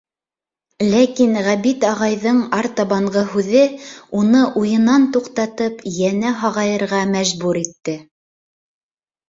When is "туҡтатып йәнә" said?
5.19-6.35